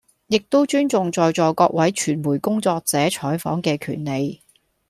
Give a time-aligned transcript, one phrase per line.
[0.29, 4.41] 亦都尊重在座各位傳媒工作者採訪嘅權利